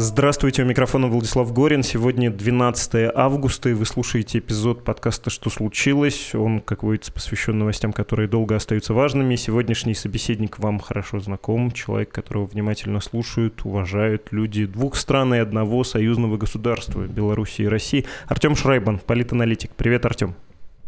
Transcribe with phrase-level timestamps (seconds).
[0.00, 1.82] Здравствуйте, у микрофона Владислав Горин.
[1.82, 6.36] Сегодня 12 августа, и вы слушаете эпизод подкаста «Что случилось?».
[6.36, 9.34] Он, как водится, посвящен новостям, которые долго остаются важными.
[9.34, 15.82] Сегодняшний собеседник вам хорошо знаком, человек, которого внимательно слушают, уважают люди двух стран и одного
[15.82, 18.06] союзного государства, Беларуси и России.
[18.28, 19.72] Артем Шрайбан, политаналитик.
[19.72, 20.36] Привет, Артем.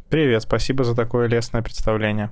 [0.08, 2.30] Привет, спасибо за такое лестное представление.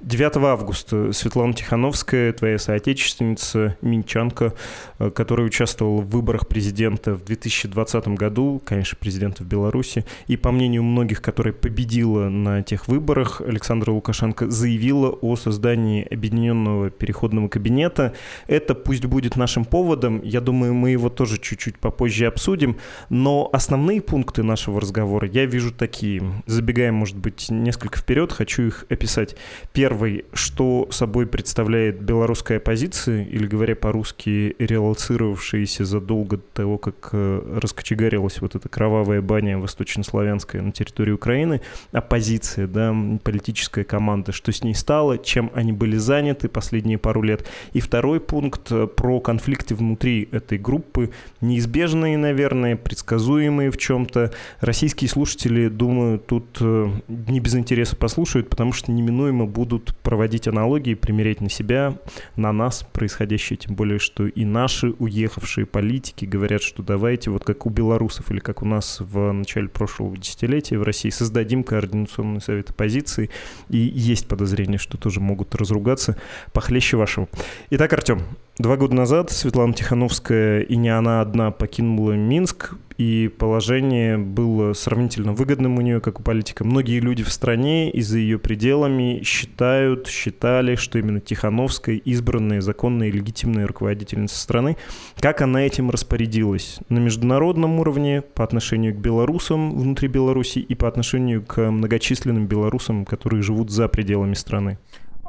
[0.00, 4.54] 9 августа Светлана Тихановская, твоя соотечественница, минчанка,
[4.98, 10.50] э, которая участвовала в выборах президента в 2020 году, конечно, президента в Беларуси, и по
[10.52, 18.14] мнению многих, которая победила на тех выборах, Александра Лукашенко заявила о создании объединенного переходного кабинета.
[18.46, 22.76] Это пусть будет нашим поводом, я думаю, мы его тоже чуть-чуть попозже обсудим,
[23.08, 26.22] но основные пункты нашего разговора я вижу такие.
[26.46, 29.36] Забегая, может быть, несколько вперед, хочу их описать.
[29.72, 37.58] Первый, что собой представляет белорусская оппозиция, или говоря по-русски, релацировавшаяся задолго до того, как э,
[37.60, 41.60] раскочегарилась вот эта кровавая баня восточнославянская на территории Украины,
[41.92, 47.46] оппозиция, да, политическая команда, что с ней стало, чем они были заняты последние пару лет.
[47.72, 54.32] И второй пункт э, про конфликты внутри этой группы, неизбежные, наверное, предсказуемые в чем-то.
[54.60, 60.94] Российские слушатели, думаю, тут э, не без интереса послушают, потому что неминуемо будут проводить аналогии,
[60.94, 61.96] примерять на себя,
[62.36, 67.64] на нас происходящее, тем более, что и наши уехавшие политики говорят, что давайте, вот как
[67.64, 72.70] у белорусов или как у нас в начале прошлого десятилетия в России, создадим координационный совет
[72.70, 73.30] оппозиции,
[73.70, 76.18] и есть подозрение, что тоже могут разругаться
[76.52, 77.28] похлеще вашего.
[77.70, 78.22] Итак, Артем,
[78.56, 85.32] Два года назад Светлана Тихановская и не она одна покинула Минск, и положение было сравнительно
[85.32, 86.62] выгодным у нее, как у политика.
[86.62, 93.08] Многие люди в стране и за ее пределами считают, считали, что именно Тихановская избранная, законная
[93.08, 94.76] и легитимная руководительница страны.
[95.18, 96.78] Как она этим распорядилась?
[96.88, 103.04] На международном уровне по отношению к белорусам внутри Беларуси и по отношению к многочисленным белорусам,
[103.04, 104.78] которые живут за пределами страны?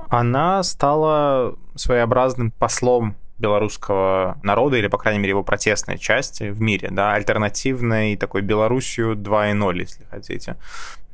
[0.10, 6.90] Она стала своеобразным послом белорусского народа, или, по крайней мере, его протестной части в мире,
[6.92, 10.56] да, альтернативной такой Белоруссию 2.0, если хотите.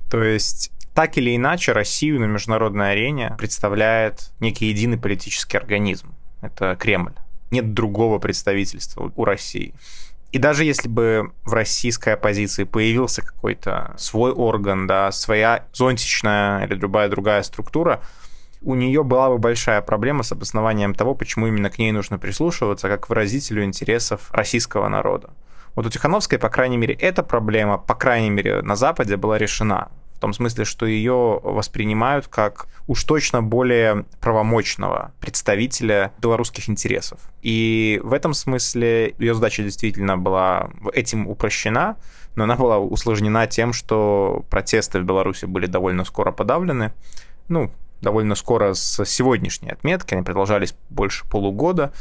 [0.09, 6.13] То есть так или иначе, Россию на международной арене представляет некий единый политический организм.
[6.41, 7.13] Это Кремль.
[7.49, 9.73] Нет другого представительства у России.
[10.31, 16.75] И даже если бы в российской оппозиции появился какой-то свой орган, да, своя зонтичная или
[16.75, 18.01] любая другая структура,
[18.61, 22.87] у нее была бы большая проблема с обоснованием того, почему именно к ней нужно прислушиваться
[22.87, 25.31] как выразителю интересов российского народа.
[25.75, 29.89] Вот у Тихановской, по крайней мере, эта проблема, по крайней мере, на Западе была решена.
[30.15, 37.19] В том смысле, что ее воспринимают как уж точно более правомочного представителя белорусских интересов.
[37.41, 41.97] И в этом смысле ее задача действительно была этим упрощена,
[42.35, 46.93] но она была усложнена тем, что протесты в Беларуси были довольно скоро подавлены.
[47.47, 47.71] Ну,
[48.01, 51.93] довольно скоро с сегодняшней отметки, они продолжались больше полугода,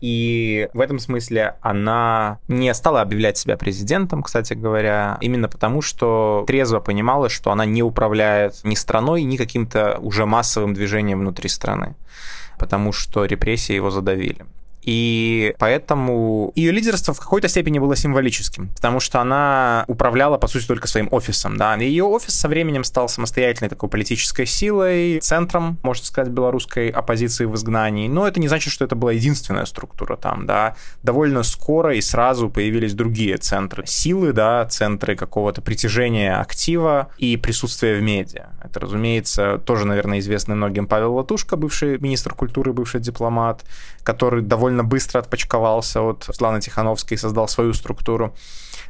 [0.00, 6.44] и в этом смысле она не стала объявлять себя президентом, кстати говоря, именно потому, что
[6.46, 11.96] трезво понимала, что она не управляет ни страной, ни каким-то уже массовым движением внутри страны,
[12.58, 14.46] потому что репрессии его задавили.
[14.88, 20.66] И поэтому ее лидерство в какой-то степени было символическим, потому что она управляла, по сути,
[20.66, 21.58] только своим офисом.
[21.58, 21.74] Да?
[21.74, 27.54] Ее офис со временем стал самостоятельной такой политической силой, центром, можно сказать, белорусской оппозиции в
[27.54, 28.08] изгнании.
[28.08, 30.46] Но это не значит, что это была единственная структура там.
[30.46, 30.74] Да?
[31.02, 37.98] Довольно скоро и сразу появились другие центры силы, да, центры какого-то притяжения актива и присутствия
[37.98, 38.46] в медиа.
[38.64, 43.64] Это, разумеется, тоже, наверное, известный многим Павел Латушка, бывший министр культуры, бывший дипломат,
[44.02, 48.34] который довольно довольно быстро отпочковался от Светланы Тихановской и создал свою структуру.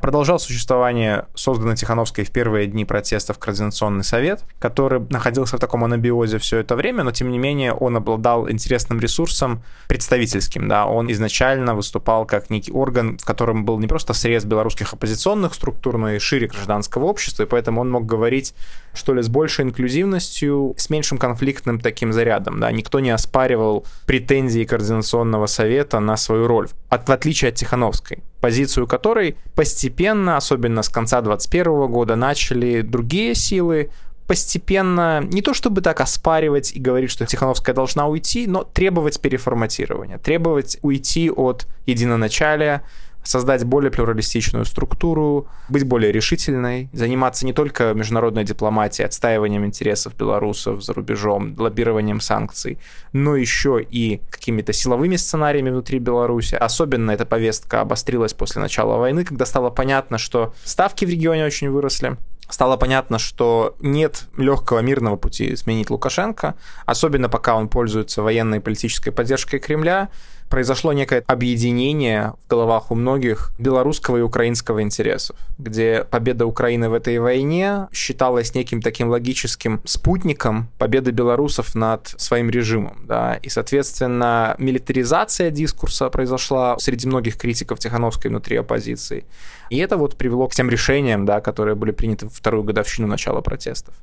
[0.00, 6.38] Продолжал существование созданный Тихановской в первые дни протестов Координационный совет, который находился в таком анабиозе
[6.38, 10.68] все это время, но тем не менее он обладал интересным ресурсом представительским.
[10.68, 10.86] Да?
[10.86, 15.98] Он изначально выступал как некий орган, в котором был не просто срез белорусских оппозиционных структур,
[15.98, 18.54] но и шире гражданского общества, и поэтому он мог говорить
[18.94, 22.60] что ли, с большей инклюзивностью, с меньшим конфликтным таким зарядом.
[22.60, 22.70] Да?
[22.72, 28.86] Никто не оспаривал претензии Координационного совета на свою роль, от, в отличие от Тихановской позицию
[28.86, 33.90] которой постепенно, особенно с конца 2021 года, начали другие силы.
[34.26, 40.18] Постепенно, не то чтобы так оспаривать и говорить, что Тихановская должна уйти, но требовать переформатирования,
[40.18, 42.82] требовать уйти от единоначалия,
[43.22, 50.82] создать более плюралистичную структуру, быть более решительной, заниматься не только международной дипломатией, отстаиванием интересов белорусов
[50.82, 52.78] за рубежом, лоббированием санкций,
[53.12, 56.54] но еще и какими-то силовыми сценариями внутри Беларуси.
[56.54, 61.70] Особенно эта повестка обострилась после начала войны, когда стало понятно, что ставки в регионе очень
[61.70, 62.16] выросли,
[62.48, 66.54] стало понятно, что нет легкого мирного пути сменить Лукашенко,
[66.86, 70.08] особенно пока он пользуется военной и политической поддержкой Кремля,
[70.48, 76.94] произошло некое объединение в головах у многих белорусского и украинского интересов, где победа Украины в
[76.94, 83.04] этой войне считалась неким таким логическим спутником победы белорусов над своим режимом.
[83.06, 83.38] Да?
[83.42, 89.24] И, соответственно, милитаризация дискурса произошла среди многих критиков Тихановской внутри оппозиции.
[89.70, 93.40] И это вот привело к тем решениям, да, которые были приняты в вторую годовщину начала
[93.40, 93.94] протестов.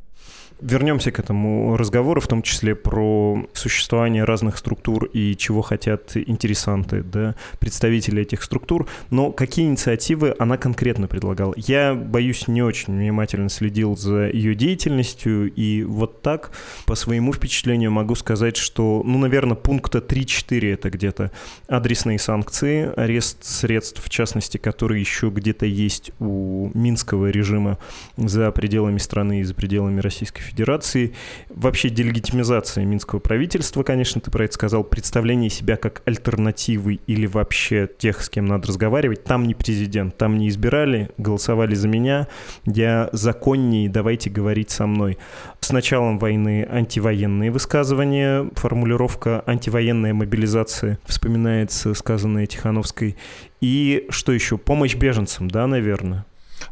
[0.61, 7.03] Вернемся к этому разговору, в том числе про существование разных структур и чего хотят интересанты,
[7.03, 8.87] да, представители этих структур.
[9.09, 11.53] Но какие инициативы она конкретно предлагала?
[11.57, 16.51] Я, боюсь, не очень внимательно следил за ее деятельностью, и вот так,
[16.85, 21.31] по своему впечатлению, могу сказать, что, ну, наверное, пункта 3-4 это где-то
[21.67, 27.77] адресные санкции, арест средств, в частности, которые еще где-то есть у минского режима
[28.15, 31.13] за пределами страны и за пределами Российской Федерации.
[31.49, 37.89] Вообще делегитимизация минского правительства, конечно, ты про это сказал, представление себя как альтернативы или вообще
[37.97, 39.23] тех, с кем надо разговаривать.
[39.23, 42.27] Там не президент, там не избирали, голосовали за меня,
[42.65, 45.17] я законнее, давайте говорить со мной.
[45.59, 53.15] С началом войны антивоенные высказывания, формулировка антивоенная мобилизация вспоминается сказанная Тихановской.
[53.61, 54.57] И что еще?
[54.57, 56.25] Помощь беженцам, да, наверное?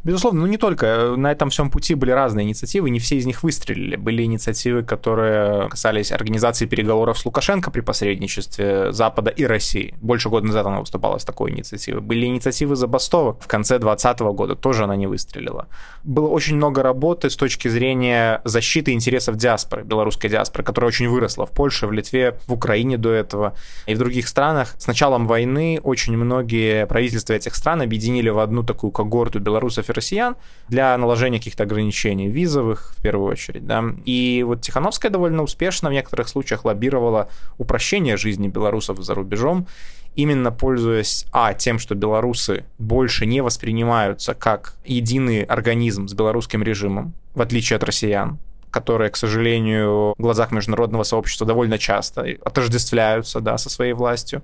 [0.03, 1.15] Безусловно, ну не только.
[1.15, 3.95] На этом всем пути были разные инициативы, не все из них выстрелили.
[3.95, 9.95] Были инициативы, которые касались организации переговоров с Лукашенко при посредничестве Запада и России.
[10.01, 12.01] Больше года назад она выступала с такой инициативой.
[12.01, 15.67] Были инициативы забастовок в конце 2020 года, тоже она не выстрелила.
[16.03, 21.45] Было очень много работы с точки зрения защиты интересов диаспоры, белорусской диаспоры, которая очень выросла
[21.45, 23.55] в Польше, в Литве, в Украине до этого
[23.85, 24.75] и в других странах.
[24.77, 29.92] С началом войны очень многие правительства этих стран объединили в одну такую когорту белорусов и
[29.93, 30.35] россиян
[30.67, 33.65] для наложения каких-то ограничений визовых, в первую очередь.
[33.65, 33.83] Да.
[34.05, 39.67] И вот Тихановская довольно успешно в некоторых случаях лоббировала упрощение жизни белорусов за рубежом,
[40.15, 47.13] именно пользуясь, а, тем, что белорусы больше не воспринимаются как единый организм с белорусским режимом,
[47.33, 48.37] в отличие от россиян,
[48.69, 54.43] которые, к сожалению, в глазах международного сообщества довольно часто отождествляются да, со своей властью.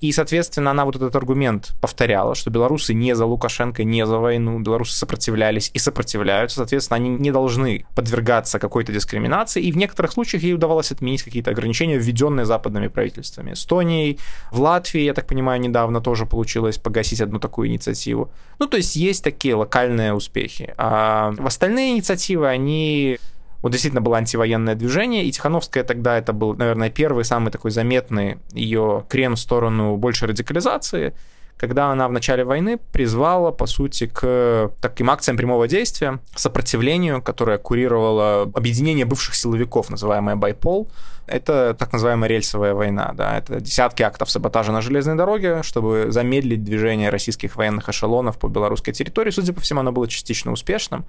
[0.00, 4.58] И, соответственно, она вот этот аргумент повторяла, что белорусы не за Лукашенко, не за войну,
[4.60, 10.42] белорусы сопротивлялись и сопротивляются, соответственно, они не должны подвергаться какой-то дискриминации, и в некоторых случаях
[10.42, 13.52] ей удавалось отменить какие-то ограничения, введенные западными правительствами.
[13.52, 14.18] Эстонией,
[14.52, 18.30] в Латвии, я так понимаю, недавно тоже получилось погасить одну такую инициативу.
[18.58, 20.74] Ну, то есть есть такие локальные успехи.
[20.76, 23.18] А в остальные инициативы, они
[23.62, 28.38] вот действительно было антивоенное движение, и Тихановская тогда это был, наверное, первый самый такой заметный
[28.52, 31.14] ее крен в сторону большей радикализации,
[31.56, 37.58] когда она в начале войны призвала, по сути, к таким акциям прямого действия, сопротивлению, которое
[37.58, 40.88] курировало объединение бывших силовиков, называемое «Байпол»,
[41.28, 46.64] это так называемая рельсовая война, да, это десятки актов саботажа на железной дороге, чтобы замедлить
[46.64, 49.30] движение российских военных эшелонов по белорусской территории.
[49.30, 51.06] Судя по всему, оно было частично успешным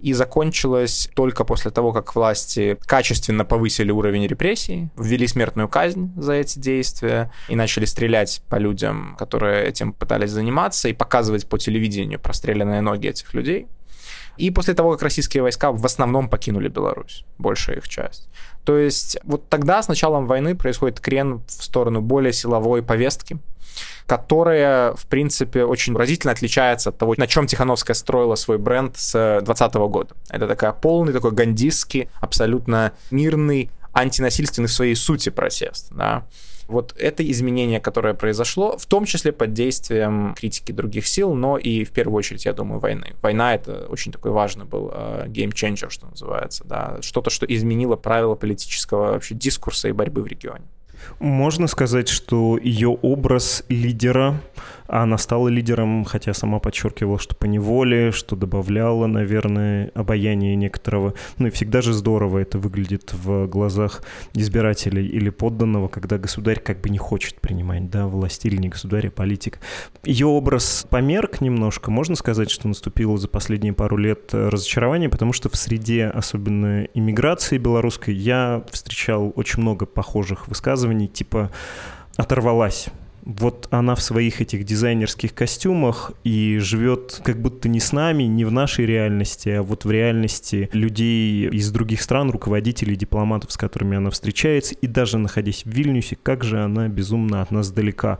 [0.00, 6.34] и закончилось только после того, как власти качественно повысили уровень репрессий, ввели смертную казнь за
[6.34, 12.20] эти действия и начали стрелять по людям, которые этим пытались заниматься, и показывать по телевидению
[12.20, 13.66] простреленные ноги этих людей.
[14.36, 18.28] И после того, как российские войска в основном покинули Беларусь, большая их часть.
[18.64, 23.38] То есть вот тогда с началом войны происходит крен в сторону более силовой повестки,
[24.06, 29.12] которая, в принципе, очень разительно отличается от того, на чем Тихановская строила свой бренд с
[29.12, 30.14] 2020 года.
[30.28, 35.88] Это такая полный, такой гандистский, абсолютно мирный, антинасильственный в своей сути протест.
[35.90, 36.26] Да.
[36.72, 41.84] Вот это изменение, которое произошло, в том числе под действием критики других сил, но и
[41.84, 43.12] в первую очередь, я думаю, войны.
[43.22, 48.34] Война— это очень такой важный был game changer, что называется, да, что-то, что изменило правила
[48.34, 50.64] политического вообще дискурса и борьбы в регионе.
[51.18, 54.40] Можно сказать, что ее образ лидера
[54.92, 61.14] она стала лидером, хотя сама подчеркивала, что по неволе, что добавляла, наверное, обаяние некоторого.
[61.38, 64.02] Ну и всегда же здорово это выглядит в глазах
[64.34, 69.08] избирателей или подданного, когда государь как бы не хочет принимать, да, власть или не государь,
[69.08, 69.60] а политик.
[70.04, 71.90] Ее образ померк немножко.
[71.90, 77.56] Можно сказать, что наступило за последние пару лет разочарование, потому что в среде, особенно иммиграции
[77.56, 81.50] белорусской, я встречал очень много похожих высказываний, типа
[82.16, 82.88] оторвалась
[83.24, 88.44] вот она в своих этих дизайнерских костюмах и живет как будто не с нами, не
[88.44, 93.96] в нашей реальности, а вот в реальности людей из других стран, руководителей, дипломатов, с которыми
[93.96, 98.18] она встречается, и даже находясь в Вильнюсе, как же она безумно от нас далека.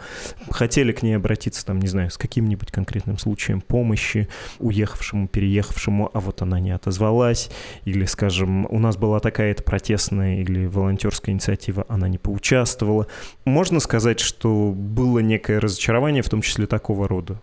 [0.51, 4.29] Хотели к ней обратиться, там, не знаю, с каким-нибудь конкретным случаем помощи
[4.59, 7.51] уехавшему, переехавшему, а вот она не отозвалась,
[7.85, 13.09] или, скажем, у нас была такая-то протестная или волонтерская инициатива, она не поучаствовала.
[13.45, 17.41] Можно сказать, что было некое разочарование, в том числе такого рода?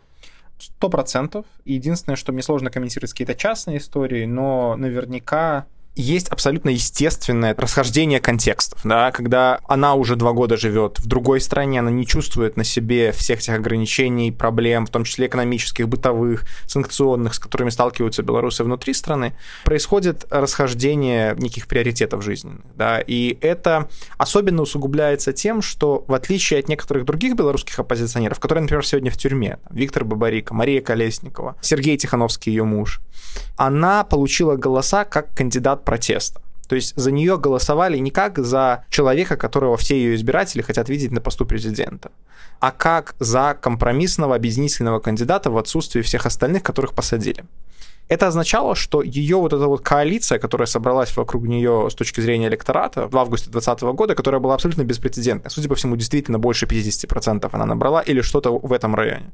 [0.60, 1.46] Сто процентов.
[1.66, 5.66] Единственное, что мне сложно комментировать какие-то частные истории, но наверняка
[6.00, 11.80] есть абсолютно естественное расхождение контекстов, да, когда она уже два года живет в другой стране,
[11.80, 17.34] она не чувствует на себе всех этих ограничений, проблем, в том числе экономических, бытовых, санкционных,
[17.34, 19.34] с которыми сталкиваются белорусы внутри страны,
[19.66, 26.70] происходит расхождение неких приоритетов жизненных, да, и это особенно усугубляется тем, что в отличие от
[26.70, 32.52] некоторых других белорусских оппозиционеров, которые, например, сегодня в тюрьме, Виктор Бабарика, Мария Колесникова, Сергей Тихановский,
[32.54, 33.02] ее муж,
[33.60, 36.42] она получила голоса как кандидат протеста.
[36.70, 41.12] То есть за нее голосовали не как за человека, которого все ее избиратели хотят видеть
[41.12, 42.12] на посту президента,
[42.62, 47.44] а как за компромиссного объединительного кандидата в отсутствии всех остальных, которых посадили.
[48.08, 52.48] Это означало, что ее вот эта вот коалиция, которая собралась вокруг нее с точки зрения
[52.48, 57.50] электората в августе 2020 года, которая была абсолютно беспрецедентной, судя по всему, действительно больше 50%
[57.52, 59.32] она набрала или что-то в этом районе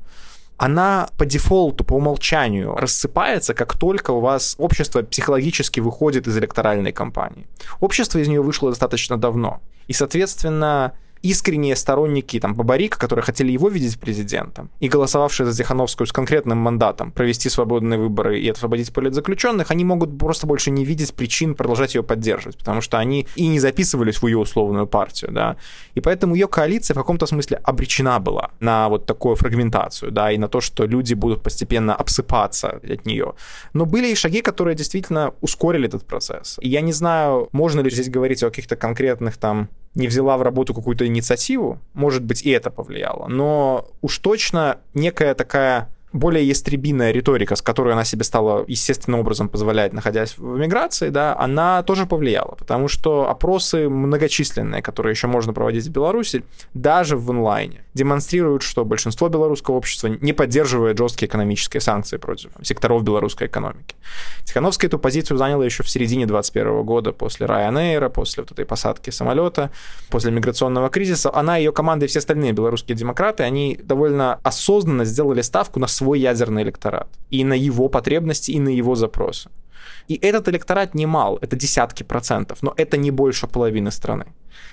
[0.57, 6.91] она по дефолту, по умолчанию рассыпается, как только у вас общество психологически выходит из электоральной
[6.91, 7.47] кампании.
[7.79, 9.62] Общество из нее вышло достаточно давно.
[9.88, 10.93] И, соответственно,
[11.25, 16.60] искренние сторонники там, Бабарика, которые хотели его видеть президентом, и голосовавшие за Тихановскую с конкретным
[16.60, 21.96] мандатом провести свободные выборы и освободить политзаключенных, они могут просто больше не видеть причин продолжать
[21.96, 25.58] ее поддерживать, потому что они и не записывались в ее условную партию, да,
[25.96, 30.38] и поэтому ее коалиция в каком-то смысле обречена была на вот такую фрагментацию, да, и
[30.38, 33.34] на то, что люди будут постепенно обсыпаться от нее.
[33.74, 36.58] Но были и шаги, которые действительно ускорили этот процесс.
[36.62, 40.41] И я не знаю, можно ли здесь говорить о каких-то конкретных там не взяла в
[40.41, 43.27] работу какую-то инициативу, может быть, и это повлияло.
[43.27, 49.50] Но уж точно некая такая более ястребиная риторика, с которой она себе стала естественным образом
[49.50, 55.51] позволять, находясь в эмиграции, да, она тоже повлияла, потому что опросы многочисленные, которые еще можно
[55.51, 56.43] проводить в Беларуси,
[56.74, 63.03] даже в онлайне, демонстрируют, что большинство белорусского общества не поддерживает жесткие экономические санкции против секторов
[63.03, 63.95] белорусской экономики.
[64.45, 69.10] Тихановская эту позицию заняла еще в середине 2021 года после Ryanair, после вот этой посадки
[69.10, 69.69] самолета,
[70.10, 71.29] после миграционного кризиса.
[71.34, 76.04] Она, ее команда и все остальные белорусские демократы, они довольно осознанно сделали ставку на свой
[76.05, 77.07] свой ядерный электорат.
[77.33, 79.50] И на его потребности, и на его запросы.
[80.09, 84.25] И этот электорат немал, это десятки процентов, но это не больше половины страны.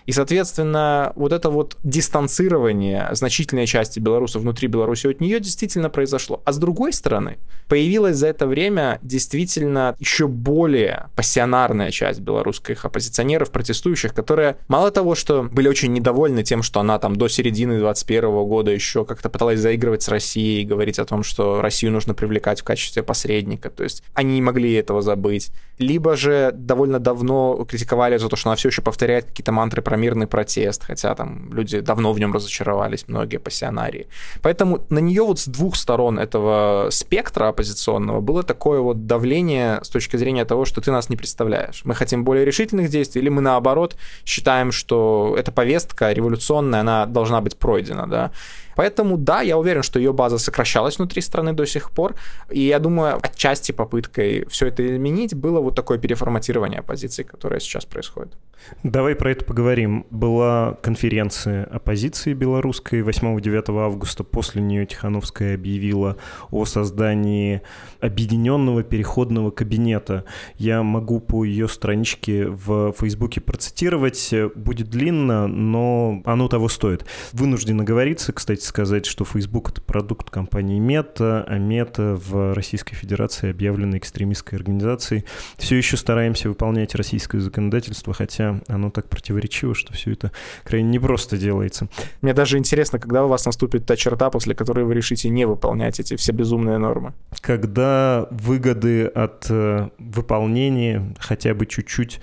[0.07, 6.43] И, соответственно, вот это вот дистанцирование значительной части белорусов внутри Беларуси от нее действительно произошло.
[6.45, 7.39] А с другой стороны,
[7.73, 15.15] появилась за это время действительно еще более пассионарная часть белорусских оппозиционеров, протестующих, которые мало того,
[15.15, 19.61] что были очень недовольны тем, что она там до середины 21 года еще как-то пыталась
[19.61, 24.03] заигрывать с Россией, говорить о том, что Россию нужно привлекать в качестве посредника, то есть
[24.13, 25.51] они не могли этого забыть.
[25.79, 29.97] Либо же довольно давно критиковали за то, что она все еще повторяет какие-то мантры про
[29.97, 34.09] мирный протест, хотя там люди давно в нем разочаровались, многие пассионарии.
[34.43, 39.89] Поэтому на нее вот с двух сторон этого спектра оппозиционного было такое вот давление с
[39.89, 41.83] точки зрения того, что ты нас не представляешь.
[41.85, 47.41] Мы хотим более решительных действий, или мы наоборот считаем, что эта повестка революционная, она должна
[47.41, 48.31] быть пройдена, да.
[48.77, 52.15] Поэтому, да, я уверен, что ее база сокращалась внутри страны до сих пор.
[52.51, 57.85] И я думаю, отчасти попыткой все это изменить было вот такое переформатирование оппозиции, которое сейчас
[57.85, 58.37] происходит.
[58.83, 60.07] Давай про это поговорим.
[60.11, 64.25] Была конференция оппозиции белорусской 8-9 августа.
[64.25, 66.17] После нее Тихановская объявила
[66.51, 67.63] о создании
[68.01, 70.25] объединенного переходного кабинета.
[70.59, 74.33] Я могу по ее страничке в Фейсбуке процитировать.
[74.55, 77.05] Будет длинно, но оно того стоит.
[77.33, 82.95] Вынуждена говориться, кстати, позволить сказать, что Facebook— это продукт компании Meta, а Meta в Российской
[82.95, 85.25] Федерации объявлена экстремистской организацией.
[85.59, 90.33] Все еще стараемся выполнять российское законодательство, хотя оно так противоречиво, что все это
[90.65, 91.89] крайне непросто делается.
[92.23, 96.01] Мне даже интересно, когда у вас наступит та черта, после которой вы решите не выполнять
[96.01, 97.13] эти все безумные нормы?
[97.41, 102.21] Когда выгоды от э, выполнения хотя бы чуть-чуть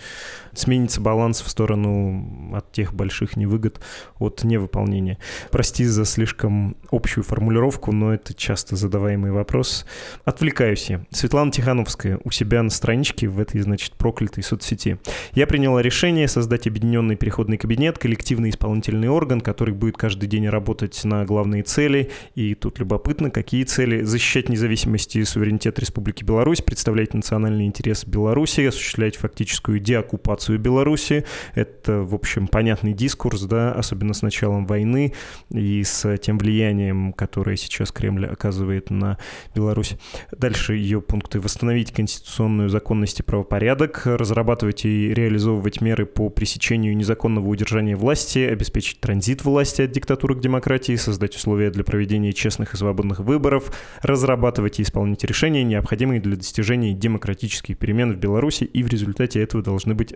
[0.60, 3.80] сменится баланс в сторону от тех больших невыгод
[4.20, 5.18] от невыполнения.
[5.52, 9.86] Прости за слишком общую формулировку, но это часто задаваемый вопрос.
[10.26, 11.06] Отвлекаюсь я.
[11.12, 14.98] Светлана Тихановская у себя на страничке в этой, значит, проклятой соцсети.
[15.34, 21.04] Я приняла решение создать объединенный переходный кабинет, коллективный исполнительный орган, который будет каждый день работать
[21.04, 22.12] на главные цели.
[22.36, 24.02] И тут любопытно, какие цели.
[24.04, 31.26] Защищать независимость и суверенитет Республики Беларусь, представлять национальные интересы Беларуси, осуществлять фактическую деоккупацию оккупацию Беларуси.
[31.56, 35.14] Это, в общем, понятный дискурс, да, особенно с началом войны
[35.52, 39.18] и с тем влиянием, которое сейчас Кремль оказывает на
[39.56, 39.96] Беларусь.
[40.32, 41.40] Дальше ее пункты.
[41.40, 49.00] Восстановить конституционную законность и правопорядок, разрабатывать и реализовывать меры по пресечению незаконного удержания власти, обеспечить
[49.00, 54.80] транзит власти от диктатуры к демократии, создать условия для проведения честных и свободных выборов, разрабатывать
[54.80, 59.94] и исполнять решения, необходимые для достижения демократических перемен в Беларуси, и в результате этого должны
[59.94, 60.14] быть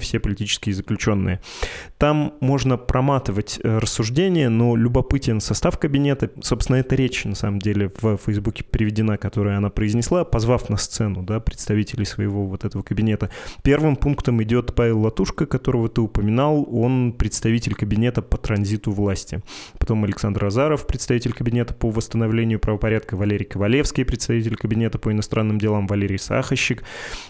[0.00, 1.40] все политические заключенные.
[1.98, 6.30] Там можно проматывать э, рассуждения, но любопытен состав кабинета.
[6.42, 11.22] Собственно, эта речь, на самом деле, в Фейсбуке приведена, которую она произнесла, позвав на сцену
[11.22, 13.30] да, представителей своего вот этого кабинета.
[13.62, 16.66] Первым пунктом идет Павел Латушка, которого ты упоминал.
[16.70, 19.42] Он представитель кабинета по транзиту власти.
[19.78, 25.86] Потом Александр Азаров, представитель кабинета по восстановлению правопорядка, Валерий Ковалевский, представитель кабинета по иностранным делам,
[25.86, 26.82] Валерий Сахащик,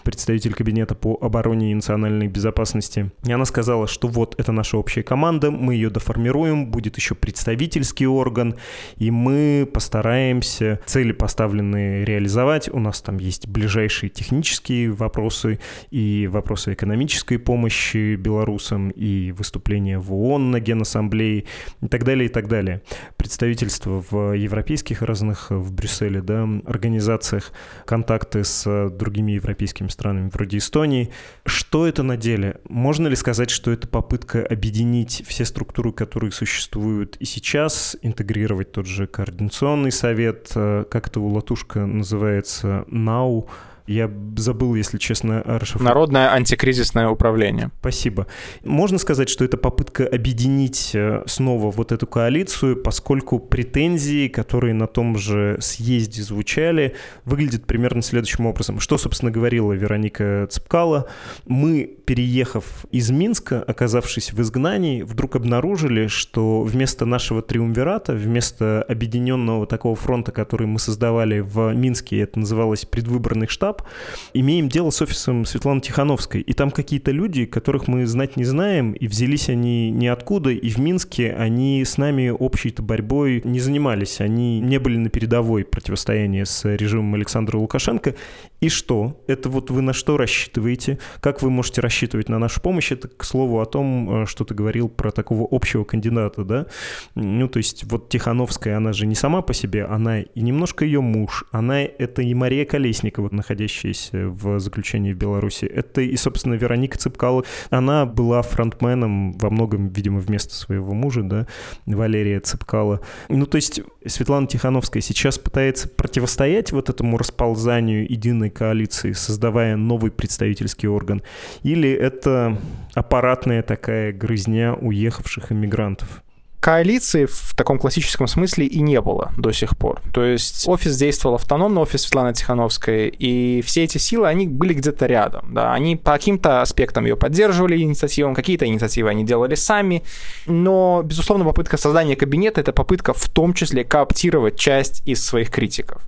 [0.03, 3.11] представитель кабинета по обороне и национальной национальной безопасности.
[3.25, 8.07] И она сказала, что вот это наша общая команда, мы ее доформируем, будет еще представительский
[8.07, 8.55] орган,
[8.97, 12.69] и мы постараемся цели поставленные реализовать.
[12.69, 15.59] У нас там есть ближайшие технические вопросы
[15.91, 21.45] и вопросы экономической помощи белорусам, и выступления в ООН на Генассамблее
[21.81, 22.81] и так далее, и так далее.
[23.17, 27.51] Представительство в европейских разных, в Брюсселе, да, организациях,
[27.85, 31.09] контакты с другими европейскими странами, вроде Эстонии.
[31.45, 32.59] Что это на деле?
[32.67, 38.87] Можно ли сказать, что это попытка объединить все структуры, которые существуют и сейчас, интегрировать тот
[38.87, 43.49] же координационный совет, э, как это у Латушка называется, НАУ,
[43.87, 45.87] я забыл, если честно, расшифровать.
[45.87, 47.71] Народное антикризисное управление.
[47.79, 48.27] Спасибо.
[48.63, 54.87] Можно сказать, что это попытка объединить э, снова вот эту коалицию, поскольку претензии, которые на
[54.87, 56.95] том же съезде звучали,
[57.25, 58.79] выглядят примерно следующим образом.
[58.79, 61.07] Что, собственно, говорила Вероника Цепкала?
[61.45, 69.65] Мы, переехав из Минска, оказавшись в изгнании, вдруг обнаружили, что вместо нашего триумвирата, вместо объединенного
[69.65, 73.87] такого фронта, который мы создавали в Минске, это называлось предвыборный штаб, штаб,
[74.33, 76.41] имеем дело с офисом Светланы Тихановской.
[76.41, 80.77] И там какие-то люди, которых мы знать не знаем, и взялись они ниоткуда, и в
[80.77, 84.21] Минске они с нами общей-то борьбой не занимались.
[84.21, 88.15] Они не были на передовой противостояния с режимом Александра Лукашенко.
[88.59, 89.21] И что?
[89.27, 90.99] Это вот вы на что рассчитываете?
[91.19, 92.91] Как вы можете рассчитывать на нашу помощь?
[92.91, 96.65] Это, к слову, о том, э, что ты говорил про такого общего кандидата, да?
[97.13, 101.01] Ну, то есть вот Тихановская, она же не сама по себе, она и немножко ее
[101.01, 103.29] муж, она это и Мария Колесникова,
[103.67, 107.43] находящаяся в заключении в Беларуси, это и, собственно, Вероника Цыпкала.
[107.69, 111.47] Она была фронтменом во многом, видимо, вместо своего мужа, да,
[111.85, 113.01] Валерия Цыпкала.
[113.29, 120.11] Ну, то есть Светлана Тихановская сейчас пытается противостоять вот этому расползанию единой коалиции, создавая новый
[120.11, 121.21] представительский орган,
[121.63, 122.57] или это
[122.93, 126.23] аппаратная такая грызня уехавших иммигрантов?
[126.59, 130.01] Коалиции в таком классическом смысле и не было до сих пор.
[130.11, 135.05] То есть офис действовал автономно, офис Светланы Тихановской, и все эти силы, они были где-то
[135.05, 135.53] рядом.
[135.53, 135.73] Да.
[135.73, 140.03] Они по каким-то аспектам ее поддерживали инициативам, какие-то инициативы они делали сами,
[140.45, 146.01] но, безусловно, попытка создания кабинета— это попытка в том числе кооптировать часть из своих критиков.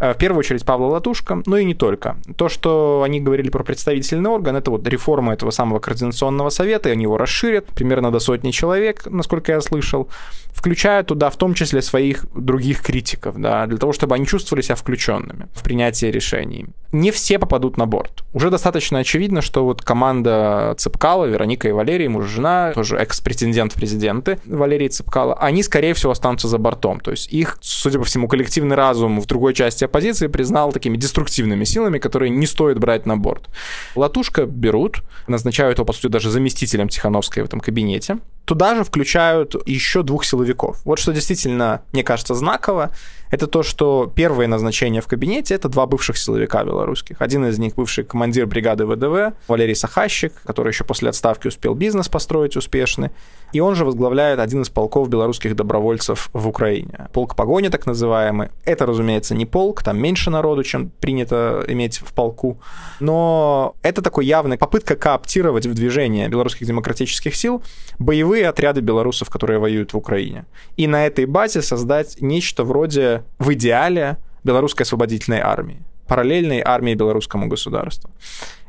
[0.00, 2.16] Э, в первую очередь Павла Латушка, но и не только.
[2.36, 6.92] То, что они говорили про представительный орган, это вот реформа этого самого координационного совета, и
[6.92, 10.08] они его расширят примерно до сотни человек, насколько я слышал
[10.58, 14.74] включая туда в том числе своих других критиков, да, для того, чтобы они чувствовали себя
[14.74, 16.66] включенными в принятие решений.
[16.90, 18.24] Не все попадут на борт.
[18.32, 23.72] Уже достаточно очевидно, что вот команда Цепкала, Вероника и Валерий, муж и жена, тоже экс-претендент
[23.72, 27.00] в президенты Валерий Цепкала, они, скорее всего, останутся за бортом.
[27.00, 31.64] То есть их, судя по всему, коллективный разум в другой части оппозиции признал такими деструктивными
[31.64, 33.48] силами, которые не стоит брать на борт.
[33.94, 38.18] Латушка берут, назначают его, по сути, даже заместителем Тихановской в этом кабинете.
[38.48, 40.80] Туда же включают еще двух силовиков.
[40.86, 42.92] Вот что действительно, мне кажется, знаково,
[43.30, 47.20] это то, что первое назначение в кабинете— это два бывших силовика белорусских.
[47.20, 52.08] Один из них бывший командир бригады ВДВ Валерий Сахащик, который еще после отставки успел бизнес
[52.08, 53.10] построить успешный.
[53.52, 57.08] И он же возглавляет один из полков белорусских добровольцев в Украине.
[57.12, 58.48] Полк погони, так называемый.
[58.64, 62.58] Это, разумеется, не полк, там меньше народу, чем принято иметь в полку.
[63.00, 67.62] Но это такой явная попытка кооптировать в движение белорусских демократических сил
[67.98, 70.44] боевые отряды белорусов, которые воюют в Украине.
[70.76, 77.46] И на этой базе создать нечто вроде, в идеале, белорусской освободительной армии параллельной армии белорусскому
[77.46, 78.10] государству.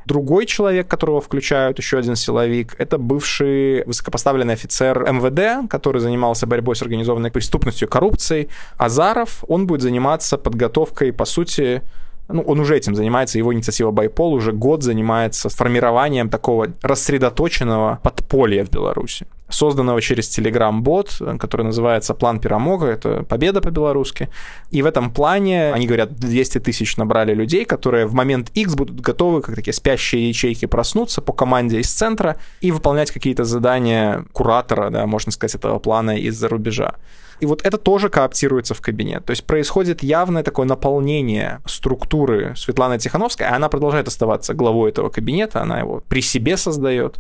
[0.05, 6.75] Другой человек, которого включают, еще один силовик, это бывший высокопоставленный офицер МВД, который занимался борьбой
[6.75, 8.49] с организованной преступностью и коррупцией.
[8.77, 11.81] Азаров, он будет заниматься подготовкой, по сути,
[12.27, 18.65] ну, он уже этим занимается, его инициатива Байпол уже год занимается формированием такого рассредоточенного подполья
[18.65, 24.29] в Беларуси созданного через Telegram-бот, который называется «План Пирамога», это «Победа» по-белорусски.
[24.71, 29.01] И в этом плане, они говорят, 200 тысяч набрали людей, которые в момент X будут
[29.01, 34.89] готовы, как такие спящие ячейки, проснуться по команде из центра и выполнять какие-то задания куратора,
[34.89, 36.95] да, можно сказать, этого плана из-за рубежа.
[37.39, 39.25] И вот это тоже кооптируется в кабинет.
[39.25, 45.09] То есть происходит явное такое наполнение структуры Светланы Тихановской, а она продолжает оставаться главой этого
[45.09, 47.17] кабинета, она его при себе создает,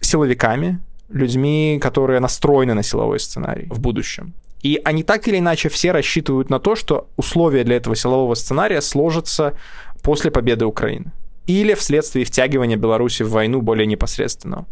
[0.00, 4.34] силовиками, людьми, которые настроены на силовой сценарий в будущем.
[4.62, 8.80] И они так или иначе все рассчитывают на то, что условия для этого силового сценария
[8.80, 9.54] сложатся
[10.02, 11.12] после победы Украины
[11.46, 14.66] или вследствие втягивания Беларуси в войну более непосредственно.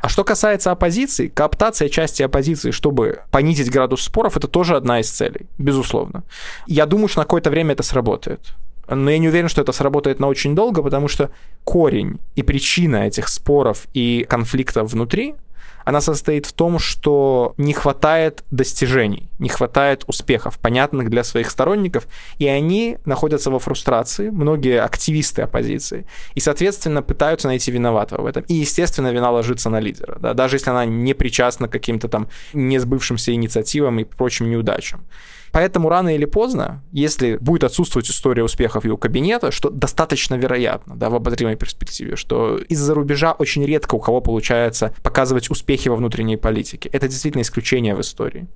[0.00, 5.10] А что касается оппозиции, кооптация части оппозиции, чтобы понизить градус споров, это тоже одна из
[5.10, 6.22] целей, безусловно.
[6.66, 8.40] Я думаю, что на какое-то время это сработает.
[8.88, 11.30] Но я не уверен, что это сработает на очень долго, потому что
[11.64, 15.34] корень и причина этих споров и конфликтов внутри
[15.86, 22.08] она состоит в том, что не хватает достижений, не хватает успехов, понятных для своих сторонников,
[22.38, 28.42] и они находятся во фрустрации, многие активисты оппозиции, и, соответственно, пытаются найти виноватого в этом.
[28.48, 32.28] И, естественно, вина ложится на лидера, да, даже если она не причастна к каким-то там
[32.52, 35.06] несбывшимся инициативам и прочим неудачам.
[35.52, 41.10] Поэтому рано или поздно, если будет отсутствовать история успехов его кабинета, что достаточно вероятно, да,
[41.10, 46.36] в обозримой перспективе, что из-за рубежа очень редко у кого получается показывать успехи во внутренней
[46.36, 46.88] политике.
[46.92, 48.46] Это действительно исключение в истории.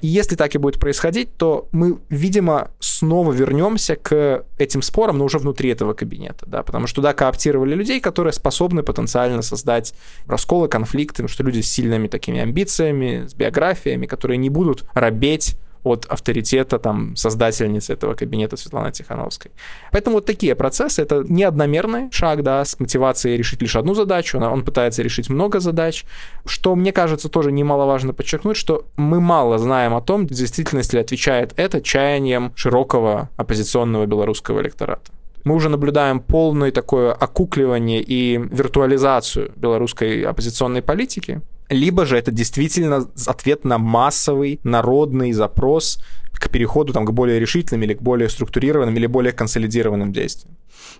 [0.00, 5.24] И если так и будет происходить, то мы, видимо, снова вернемся к этим спорам, но
[5.24, 9.94] уже внутри этого кабинета, да, потому что туда кооптировали людей, которые способны потенциально создать
[10.26, 16.06] расколы, конфликты, что люди с сильными такими амбициями, с биографиями, которые не будут робеть от
[16.06, 19.52] авторитета там создательницы этого кабинета Светланы Тихановской.
[19.92, 24.38] Поэтому вот такие процессы, это не одномерный шаг, да, с мотивацией решить лишь одну задачу,
[24.38, 26.04] он пытается решить много задач,
[26.44, 30.30] что, мне кажется, тоже немаловажно подчеркнуть, что мы мало знаем о том, в
[30.92, 35.12] ли отвечает это чаянием широкого оппозиционного белорусского электората.
[35.44, 43.08] Мы уже наблюдаем полное такое окукливание и виртуализацию белорусской оппозиционной политики, либо же это действительно
[43.26, 45.98] ответ на массовый народный запрос
[46.32, 50.56] к переходу там, к более решительным или к более структурированным или более консолидированным действиям.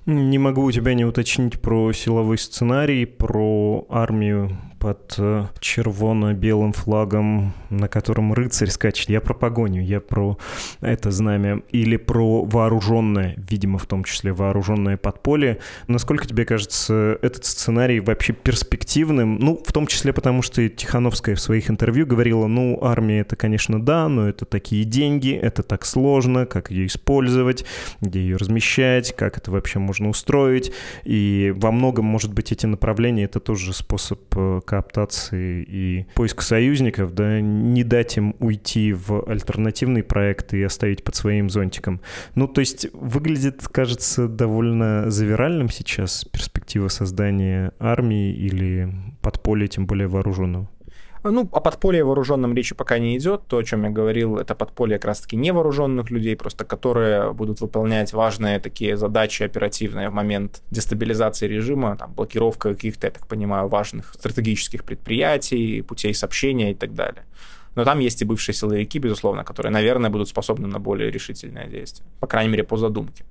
[0.07, 7.55] Не могу у тебя не уточнить про силовой сценарий, про армию под э, червоно-белым флагом,
[7.71, 9.11] на котором рыцарь скачет.
[9.11, 10.39] Я про погоню, я про
[10.81, 11.63] это знамя.
[11.73, 15.59] Или про вооруженное, видимо, в том числе вооруженное подполье.
[15.89, 19.41] Насколько тебе кажется этот сценарий вообще перспективным?
[19.41, 23.83] Ну, в том числе потому, что Тихановская в своих интервью говорила, ну, армия это, конечно,
[23.83, 27.65] да, но это такие деньги, это так сложно, как ее использовать,
[28.01, 30.71] где ее размещать, как это вообще можно устроить.
[31.03, 37.15] И во многом, может быть, эти направления— это тоже способ э, кооптации и поиска союзников,
[37.15, 42.03] да, не дать им уйти в альтернативный проект и оставить под своим зонтиком.
[42.35, 50.09] Ну, то есть выглядит, кажется, довольно завиральным сейчас перспектива создания армии или подполья, тем более
[50.09, 50.69] вооруженного.
[51.31, 53.47] Ну, о подполье вооруженном речи пока не идет.
[53.49, 58.13] То, о чем я говорил, это подполье как раз-таки невооруженных людей, просто которые будут выполнять
[58.13, 64.15] важные такие задачи оперативные в момент дестабилизации режима, там, блокировка каких-то, я так понимаю, важных
[64.15, 67.25] стратегических предприятий, путей сообщения и так далее.
[67.75, 72.07] Но там есть и бывшие силовики, безусловно, которые, наверное, будут способны на более решительное действие.
[72.21, 73.25] По крайней мере, по задумке.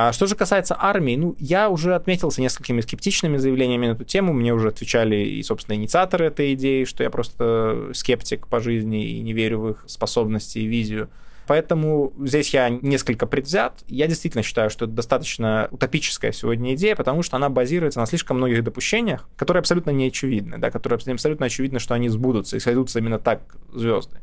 [0.00, 4.32] А что же касается армии, ну, я уже отметился несколькими скептичными заявлениями на эту тему.
[4.32, 9.20] Мне уже отвечали и, собственно, инициаторы этой идеи, что я просто скептик по жизни и
[9.20, 11.08] не верю в их способности и визию.
[11.48, 13.82] Поэтому здесь я несколько предвзят.
[13.88, 18.36] Я действительно считаю, что это достаточно утопическая сегодня идея, потому что она базируется на слишком
[18.36, 23.00] многих допущениях, которые абсолютно не очевидны, да, которые абсолютно очевидно, что они сбудутся и сойдутся
[23.00, 23.40] именно так
[23.74, 24.18] звезды.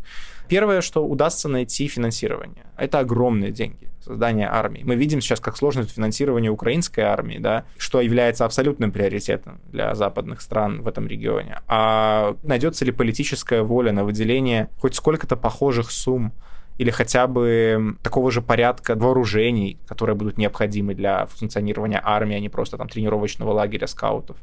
[0.47, 2.65] Первое, что удастся найти финансирование.
[2.77, 4.83] Это огромные деньги создание армии.
[4.83, 10.41] Мы видим сейчас, как сложно финансирование украинской армии, да, что является абсолютным приоритетом для западных
[10.41, 11.57] стран в этом регионе.
[11.67, 16.33] А найдется ли политическая воля на выделение хоть сколько-то похожих сумм
[16.77, 22.49] или хотя бы такого же порядка вооружений, которые будут необходимы для функционирования армии, а не
[22.49, 24.37] просто там тренировочного лагеря скаутов.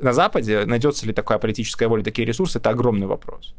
[0.00, 3.54] На Западе найдется ли такая политическая воля, такие ресурсы, это огромный вопрос.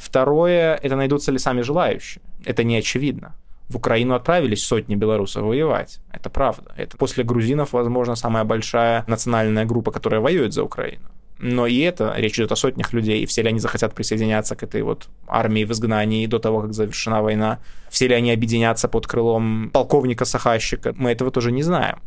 [0.00, 2.22] Второе, это найдутся ли сами желающие.
[2.46, 3.34] Это не очевидно.
[3.68, 6.00] В Украину отправились сотни белорусов воевать.
[6.10, 6.72] Это правда.
[6.78, 11.02] Это после грузинов, возможно, самая большая национальная группа, которая воюет за Украину.
[11.38, 14.62] Но и это, речь идет о сотнях людей, и все ли они захотят присоединяться к
[14.62, 17.58] этой вот армии в изгнании до того, как завершена война,
[17.90, 21.98] все ли они объединятся под крылом полковника Сахащика, мы этого тоже не знаем.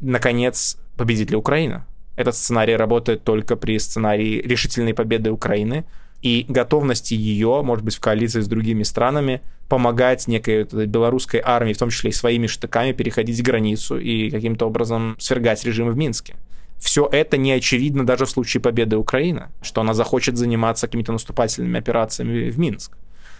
[0.00, 1.86] Наконец, победит ли Украина?
[2.16, 5.84] Этот сценарий работает только при сценарии решительной победы Украины
[6.22, 11.78] и готовности ее, может быть, в коалиции с другими странами, помогать некой белорусской армии, в
[11.78, 16.34] том числе и своими штыками, переходить границу и каким-то образом свергать режим в Минске
[16.78, 21.78] все это не очевидно даже в случае победы Украины, что она захочет заниматься какими-то наступательными
[21.78, 22.96] операциями в Минск.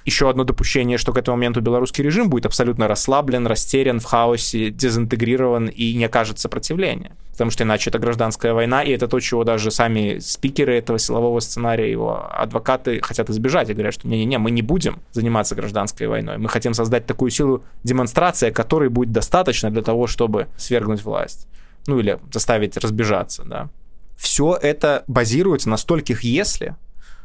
[0.07, 4.71] Еще одно допущение, что к этому моменту белорусский режим будет абсолютно расслаблен, растерян, в хаосе,
[4.71, 7.13] дезинтегрирован и не окажет сопротивления.
[7.33, 11.41] Потому что иначе это гражданская война, и это то, чего даже сами спикеры этого силового
[11.41, 16.39] сценария, его адвокаты хотят избежать и говорят, что не-не-не, мы не будем заниматься гражданской войной.
[16.39, 21.47] Мы хотим создать такую силу демонстрации, которой будет достаточно для того, чтобы свергнуть власть
[21.87, 23.69] ну или заставить разбежаться, да.
[24.17, 26.75] Все это базируется на стольких «если»,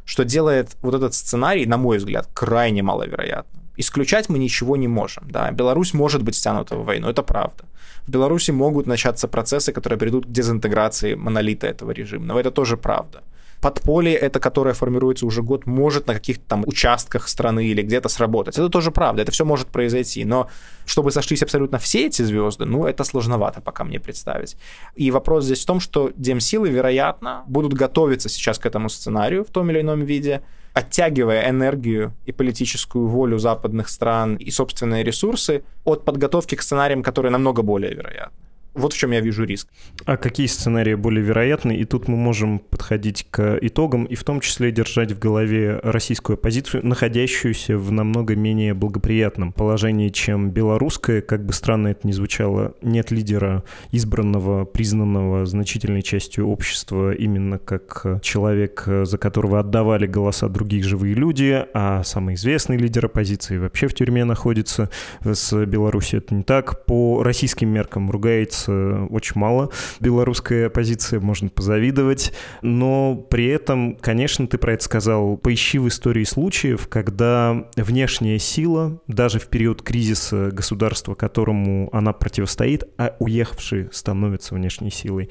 [0.05, 3.63] что делает вот этот сценарий, на мой взгляд, крайне маловероятным.
[3.77, 5.23] Исключать мы ничего не можем.
[5.31, 5.51] Да?
[5.51, 7.63] Беларусь может быть втянута в войну, это правда.
[8.07, 12.77] В Беларуси могут начаться процессы, которые приведут к дезинтеграции монолита этого режима, но это тоже
[12.77, 13.21] правда
[13.61, 18.55] подполье, это которое формируется уже год, может на каких-то там участках страны или где-то сработать.
[18.57, 20.25] Это тоже правда, это все может произойти.
[20.25, 20.49] Но
[20.85, 24.57] чтобы сошлись абсолютно все эти звезды, ну, это сложновато пока мне представить.
[24.95, 29.51] И вопрос здесь в том, что демсилы, вероятно, будут готовиться сейчас к этому сценарию в
[29.51, 30.41] том или ином виде,
[30.73, 37.31] оттягивая энергию и политическую волю западных стран и собственные ресурсы от подготовки к сценариям, которые
[37.31, 38.40] намного более вероятны.
[38.73, 39.67] Вот в чем я вижу риск.
[40.05, 41.75] А какие сценарии более вероятны?
[41.75, 46.35] И тут мы можем подходить к итогам и в том числе держать в голове российскую
[46.35, 51.21] оппозицию, находящуюся в намного менее благоприятном положении, чем белорусская.
[51.21, 58.21] Как бы странно это ни звучало, нет лидера избранного, признанного значительной частью общества именно как
[58.21, 63.93] человек, за которого отдавали голоса других живые люди, а самый известный лидер оппозиции вообще в
[63.93, 64.89] тюрьме находится.
[65.23, 66.85] С Беларусью это не так.
[66.85, 69.69] По российским меркам ругается очень мало.
[69.99, 76.23] Белорусская оппозиция можно позавидовать, но при этом, конечно, ты про это сказал, поищи в истории
[76.23, 84.55] случаев, когда внешняя сила, даже в период кризиса государства, которому она противостоит, а уехавший становится
[84.55, 85.29] внешней силой,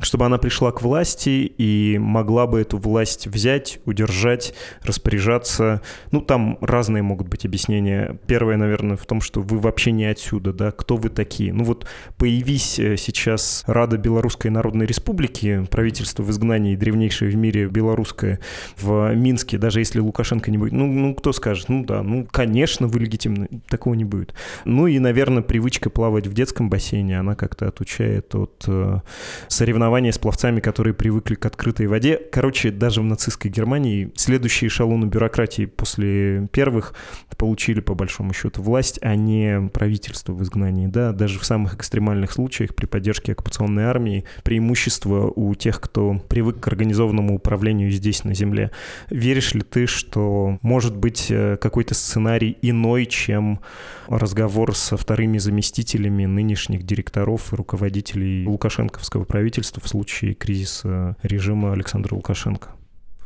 [0.00, 5.82] чтобы она пришла к власти и могла бы эту власть взять, удержать, распоряжаться.
[6.10, 8.18] Ну, там разные могут быть объяснения.
[8.26, 11.52] Первое, наверное, в том, что вы вообще не отсюда, да, кто вы такие.
[11.52, 17.66] Ну вот появись э, сейчас Рада Белорусской Народной Республики, правительство в изгнании, древнейшее в мире
[17.66, 18.40] белорусское,
[18.78, 22.86] в Минске, даже если Лукашенко не будет, ну, ну кто скажет, ну да, ну, конечно,
[22.86, 24.34] вы легитимны, такого не будет.
[24.64, 29.00] Ну и, наверное, привычка плавать в детском бассейне, она как-то отучает от э,
[29.48, 32.20] соревнования с пловцами, которые привыкли к открытой воде.
[32.30, 36.94] Короче, даже в нацистской Германии следующие эшелоны бюрократии после первых
[37.40, 42.32] получили, по большому счету, власть, а не правительство в изгнании, да, даже в самых экстремальных
[42.32, 48.24] случаях случаях при поддержке оккупационной армии преимущество у тех, кто привык к организованному управлению здесь,
[48.24, 48.70] на земле.
[49.08, 53.60] Веришь ли ты, что может быть э, какой-то сценарий иной, чем
[54.08, 62.14] разговор со вторыми заместителями нынешних директоров и руководителей лукашенковского правительства в случае кризиса режима Александра
[62.14, 62.79] Лукашенко?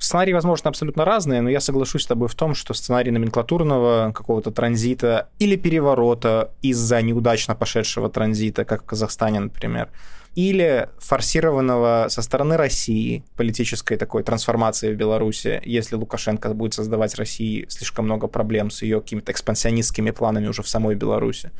[0.04, 4.50] Сценарии, возможно, абсолютно разные, но я соглашусь с тобой в том, что сценарий номенклатурного какого-то
[4.50, 9.88] транзита или переворота из-за неудачно пошедшего транзита, как в Казахстане, например,
[10.34, 17.64] или форсированного со стороны России политической такой трансформации в Беларуси, если Лукашенко будет создавать России
[17.68, 21.50] слишком много проблем с ее какими-то экспансионистскими планами уже в самой Беларуси.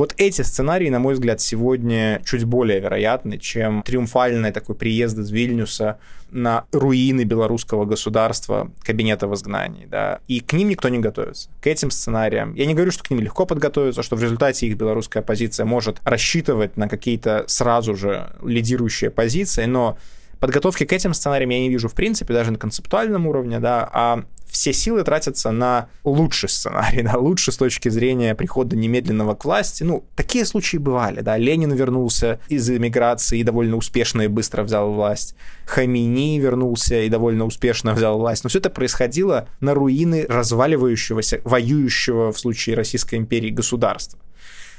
[0.00, 5.30] Вот эти сценарии, на мой взгляд, сегодня чуть более вероятны, чем триумфальный такой приезд из
[5.30, 5.98] Вильнюса
[6.30, 11.66] на руины белорусского государства, кабинета в изгнании, да, и к ним никто не готовится, к
[11.66, 12.54] этим сценариям.
[12.54, 15.98] Я не говорю, что к ним легко подготовиться, что в результате их белорусская оппозиция может
[16.02, 19.98] рассчитывать на какие-то сразу же лидирующие позиции, но
[20.40, 24.24] подготовки к этим сценариям я не вижу в принципе, даже на концептуальном уровне, да, а
[24.50, 29.82] все силы тратятся на лучший сценарий, да, лучше с точки зрения прихода немедленного к власти.
[29.82, 31.36] Ну, такие случаи бывали, да.
[31.36, 35.36] Ленин вернулся из эмиграции и довольно успешно и быстро взял власть.
[35.66, 38.42] Хамини вернулся и довольно успешно взял власть.
[38.44, 44.18] Но все это происходило на руины разваливающегося, воюющего в случае Российской империи государства.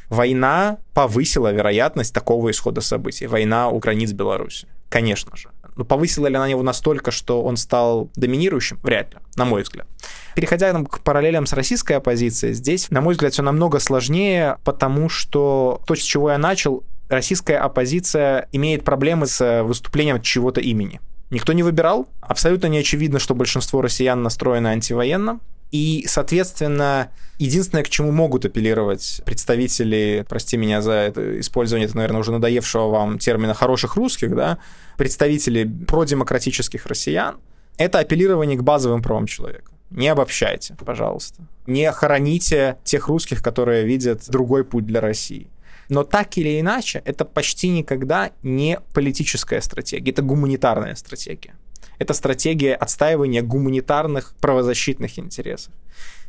[0.09, 3.27] Война повысила вероятность такого исхода событий.
[3.27, 4.67] Война у границ Беларуси.
[4.89, 5.50] Конечно же.
[5.75, 8.79] Но повысила ли она его настолько, что он стал доминирующим?
[8.83, 9.87] Вряд ли, на мой взгляд.
[10.35, 15.81] Переходя к параллелям с российской оппозицией, здесь, на мой взгляд, все намного сложнее, потому что
[15.85, 20.99] то, с чего я начал, российская оппозиция имеет проблемы с выступлением чего-то имени.
[21.29, 22.07] Никто не выбирал.
[22.19, 25.39] Абсолютно не очевидно, что большинство россиян настроено антивоенно.
[25.71, 32.19] И, соответственно, единственное, к чему могут апеллировать представители, прости меня за это использование, это, наверное,
[32.19, 34.57] уже надоевшего вам термина «хороших русских», да,
[34.97, 37.37] представители продемократических россиян,
[37.77, 39.71] это апеллирование к базовым правам человека.
[39.91, 41.43] Не обобщайте, пожалуйста.
[41.67, 45.47] Не хороните тех русских, которые видят другой путь для России.
[45.89, 51.53] Но так или иначе, это почти никогда не политическая стратегия, это гуманитарная стратегия
[52.01, 55.71] это стратегия отстаивания гуманитарных правозащитных интересов.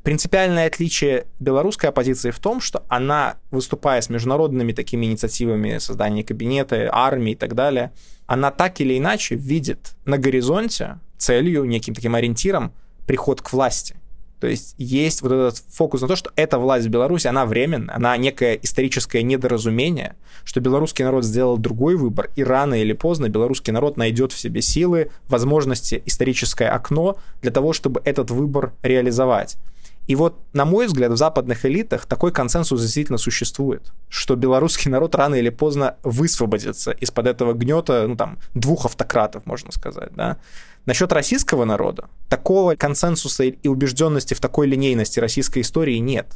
[0.02, 6.90] Принципиальное отличие белорусской оппозиции в том, что она, выступая с международными такими инициативами создания кабинета,
[6.92, 7.90] армии и так далее,
[8.26, 12.74] она так или иначе видит на горизонте целью, неким таким ориентиром
[13.06, 13.96] приход к власти.
[14.42, 17.94] То есть есть вот этот фокус на то, что эта власть в Беларуси, она временная,
[17.94, 23.72] она некое историческое недоразумение, что белорусский народ сделал другой выбор, и рано или поздно белорусский
[23.72, 29.58] народ найдет в себе силы, возможности, историческое окно для того, чтобы этот выбор реализовать.
[30.06, 35.14] И вот, на мой взгляд, в западных элитах такой консенсус действительно существует, что белорусский народ
[35.14, 40.38] рано или поздно высвободится из-под этого гнета, ну там, двух автократов, можно сказать, да.
[40.84, 46.26] Насчет российского народа такого консенсуса и убежденности в такой линейности российской истории нет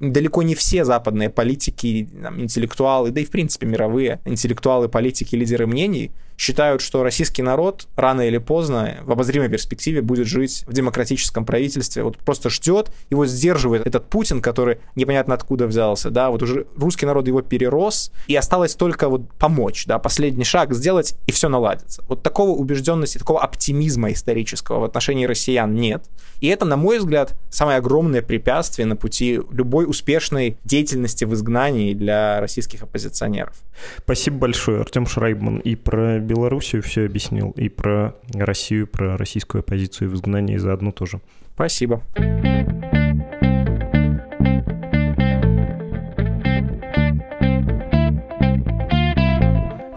[0.00, 5.66] далеко не все западные политики, там, интеллектуалы, да и в принципе мировые интеллектуалы, политики, лидеры
[5.66, 11.44] мнений считают, что российский народ рано или поздно в обозримой перспективе будет жить в демократическом
[11.44, 16.66] правительстве, вот просто ждет, его сдерживает этот Путин, который непонятно откуда взялся, да, вот уже
[16.76, 21.48] русский народ его перерос, и осталось только вот помочь, да, последний шаг сделать, и все
[21.48, 22.04] наладится.
[22.08, 26.04] Вот такого убежденности, такого оптимизма исторического в отношении россиян нет.
[26.40, 31.94] И это, на мой взгляд, самое огромное препятствие на пути любой успешной деятельности в изгнании
[31.94, 33.56] для российских оппозиционеров.
[33.98, 35.58] Спасибо большое, Артем Шрайбман.
[35.58, 41.20] И про Белоруссию все объяснил, и про Россию, про российскую оппозицию в изгнании заодно тоже.
[41.54, 42.02] Спасибо.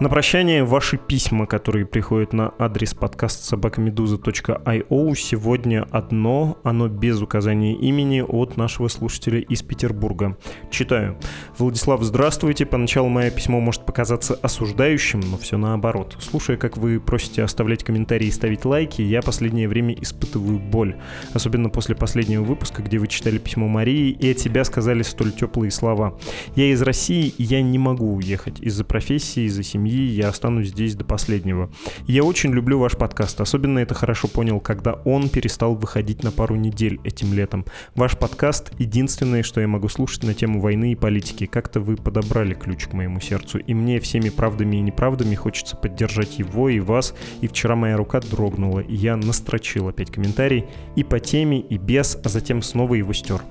[0.02, 5.16] На прощание ваши письма, которые приходят на адрес подкаст собакамедуза.io.
[5.16, 10.40] Сегодня одно, оно без указания имени от нашего слушателя из Петербурга.
[10.72, 11.20] Читаю.
[11.60, 12.66] Владислав, здравствуйте.
[12.66, 16.18] Поначалу мое письмо может показаться осуждающим, но все наоборот.
[16.20, 20.96] Слушая, как вы просите оставлять комментарии и ставить лайки, я последнее время испытываю боль.
[21.36, 25.70] Особенно после последнего выпуска, где вы читали письмо Марии и от себя сказали столь теплые
[25.70, 26.18] слова.
[26.56, 30.70] Я из России, и я не могу уехать из-за профессии, из-за семьи семьи, я останусь
[30.70, 31.70] здесь до последнего.
[32.08, 36.56] Я очень люблю ваш подкаст, особенно это хорошо понял, когда он перестал выходить на пару
[36.56, 37.66] недель этим летом.
[37.96, 41.46] Ваш подкаст— единственное, что я могу слушать на тему войны и политики.
[41.46, 46.40] Как-то вы подобрали ключ к моему сердцу, и мне всеми правдами и неправдами хочется поддержать
[46.40, 51.20] его и вас, и вчера моя рука дрогнула, и я настрочил опять комментарий и по
[51.20, 53.42] теме, и без, а затем снова его стер.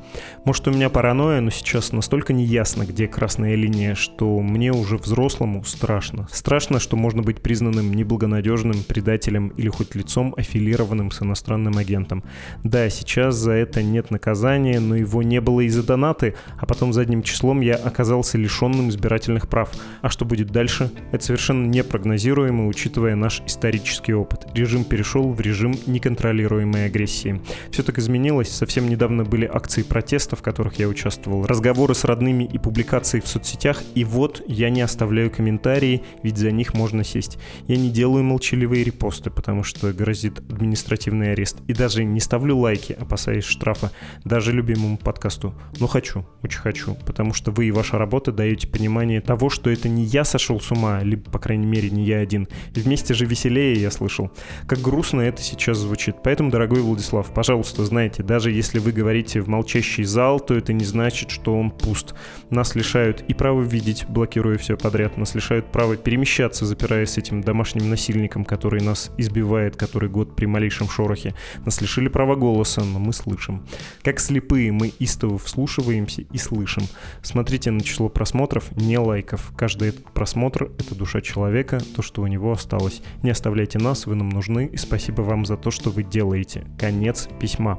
[0.44, 5.64] Может, у меня паранойя, но сейчас настолько неясно, где красная линия, что мне уже взрослому
[5.64, 6.28] страшно.
[6.32, 12.22] Страшно, что можно быть признанным неблагонадежным, предателем или хоть лицом аффилированным с иностранным агентом.
[12.64, 17.22] Да, сейчас за это нет наказания, но его не было из-за донаты, а потом задним
[17.22, 19.70] числом я оказался лишенным избирательных прав.
[20.02, 20.90] А что будет дальше?
[21.12, 24.46] Это совершенно непрогнозируемо, учитывая наш исторический опыт.
[24.54, 27.40] Режим перешел в режим неконтролируемой агрессии.
[27.70, 28.50] Все так изменилось.
[28.50, 33.26] Совсем недавно были акции протеста, в которых я участвовал, разговоры с родными и публикации в
[33.26, 37.38] соцсетях, и вот я не оставляю комментарии ведь за них можно сесть.
[37.66, 41.58] Я не делаю молчаливые репосты, потому что грозит административный арест.
[41.66, 43.90] И даже не ставлю лайки, опасаясь штрафа,
[44.24, 45.54] даже любимому подкасту.
[45.78, 49.88] Но хочу, очень хочу, потому что вы и ваша работа даете понимание того, что это
[49.88, 52.48] не я сошел с ума, либо, по крайней мере, не я один.
[52.74, 54.30] И вместе же веселее, я слышал.
[54.66, 56.16] Как грустно это сейчас звучит.
[56.22, 60.84] Поэтому, дорогой Владислав, пожалуйста, знайте, даже если вы говорите в молчащий зал, то это не
[60.84, 62.14] значит, что он пуст.
[62.50, 65.16] Нас лишают и права видеть, блокируя все подряд.
[65.16, 70.46] Нас лишают права перемещаться, запираясь с этим домашним насильником, который нас избивает который год при
[70.46, 71.36] малейшем шорохе.
[71.64, 73.64] Нас лишили права голоса, но мы слышим.
[74.02, 76.82] Как слепые мы истово вслушиваемся и слышим.
[77.22, 79.52] Смотрите на число просмотров, не лайков.
[79.56, 83.02] Каждый этот просмотр— это душа человека, то, что у него осталось.
[83.22, 86.66] Не оставляйте нас, вы нам нужны, и спасибо вам за то, что вы делаете.
[86.76, 87.78] Конец письма.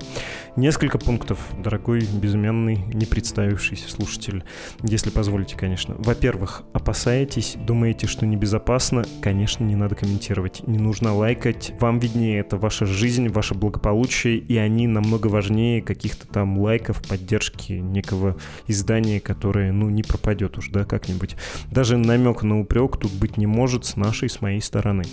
[0.55, 4.45] Несколько пунктов, дорогой, безымянный, не представившийся слушатель,
[4.83, 5.95] если позволите, конечно.
[5.97, 12.57] Во-первых, опасаетесь, думаете, что небезопасно, конечно, не надо комментировать, не нужно лайкать, вам виднее, это
[12.57, 19.71] ваша жизнь, ваше благополучие, и они намного важнее каких-то там лайков, поддержки некого издания, которое,
[19.71, 21.35] ну, не пропадет уж, да, как-нибудь.
[21.71, 25.03] Даже намек на упрек тут быть не может с нашей, с моей стороны.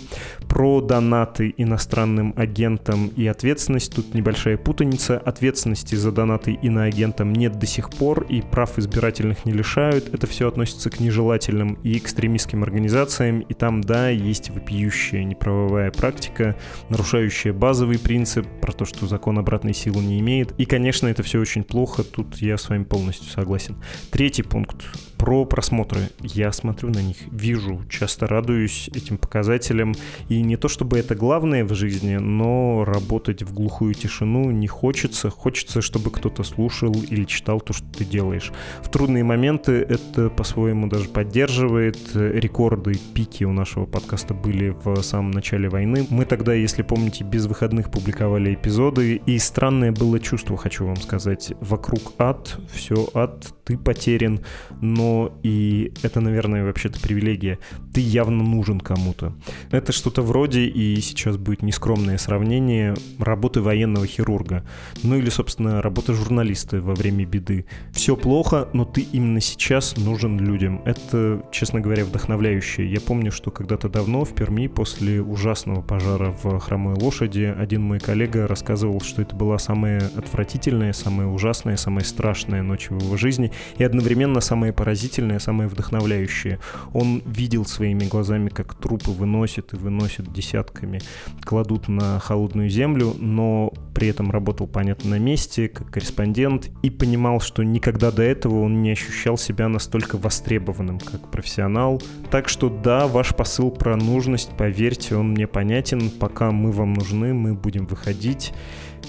[0.47, 5.17] Про донаты иностранным агентам и ответственность тут небольшая путаница.
[5.17, 10.13] Ответственности за донаты иноагентам нет до сих пор, и прав избирательных не лишают.
[10.13, 12.98] Это все относится к нежелательным и экстремистским организациям,
[13.47, 16.55] и там, да, есть вопиющая неправовая практика,
[16.89, 20.53] нарушающая базовый принцип про то, что закон обратной силы не имеет.
[20.59, 23.77] И, конечно, это все очень плохо, тут я с вами полностью согласен.
[24.11, 24.85] Третий пункт
[25.19, 26.09] про просмотры.
[26.21, 29.93] Я смотрю на них, вижу, часто радуюсь этим показателям.
[30.29, 35.29] И не то чтобы это главное в жизни, но работать в глухую тишину не хочется.
[35.29, 38.51] Хочется, чтобы кто-то слушал или читал то, что ты делаешь.
[38.81, 41.99] В трудные моменты это по-своему даже поддерживает.
[42.15, 46.05] Рекорды, пики у нашего подкаста были в самом начале войны.
[46.09, 49.21] Мы тогда, если помните, без выходных публиковали эпизоды.
[49.25, 51.53] И странное было чувство, хочу вам сказать.
[51.61, 54.41] Вокруг ад, все ад, ты потерян,
[54.81, 57.59] но и это, наверное, вообще-то привилегия.
[57.93, 59.35] Ты явно нужен кому-то.
[59.71, 64.65] Это что-то вроде, и сейчас будет нескромное сравнение, работы военного хирурга.
[65.03, 67.65] Ну или, собственно, работы журналиста во время беды.
[67.91, 70.81] Все плохо, но ты именно сейчас нужен людям.
[70.85, 72.78] Это, честно говоря, вдохновляюще.
[72.85, 77.99] Я помню, что когда-то давно в Перми после ужасного пожара в Хромой Лошади один мой
[77.99, 83.51] коллега рассказывал, что это была самая отвратительная, самая ужасная, самая страшная ночь в его жизни
[83.77, 86.59] и одновременно самая поразительная самое вдохновляющее.
[86.93, 91.01] Он видел своими глазами, как трупы выносят и выносят десятками,
[91.43, 97.41] кладут на холодную землю, но при этом работал, понятно, на месте, как корреспондент, и понимал,
[97.41, 102.01] что никогда до этого он не ощущал себя настолько востребованным, как профессионал.
[102.31, 106.09] Так что да, ваш посыл про нужность, поверьте, он мне понятен.
[106.09, 108.51] Пока мы вам нужны, мы будем выходить.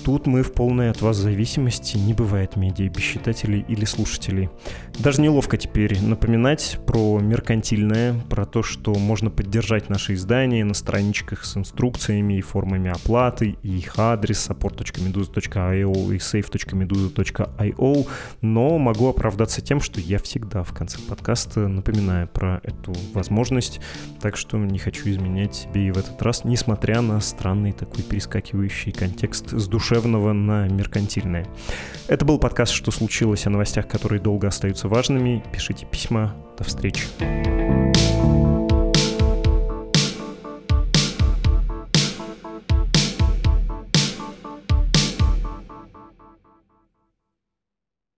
[0.04, 4.48] Тут мы в полной от вас зависимости, не бывает медиа без читателей или слушателей.
[4.98, 11.44] Даже неловко теперь напоминать про меркантильное, про то, что можно поддержать наши издания на страничках
[11.44, 18.08] с инструкциями и формами оплаты, и их адрес support.meduza.io и save.meduza.io,
[18.40, 23.80] но могу оправдаться тем, что я всегда в конце подкаста напоминаю про эту возможность,
[24.20, 28.92] так что не хочу изменять себе и в этот раз, несмотря на странный такой перескакивающий
[28.92, 31.46] контекст с души душевного на меркантильное.
[32.06, 35.42] Это был подкаст «Что случилось?» о новостях, которые долго остаются важными.
[35.52, 36.34] Пишите письма.
[36.58, 37.06] До встречи.